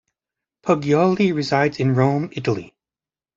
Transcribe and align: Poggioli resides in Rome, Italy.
Poggioli 0.63 1.31
resides 1.31 1.79
in 1.79 1.93
Rome, 1.93 2.29
Italy. 2.31 2.73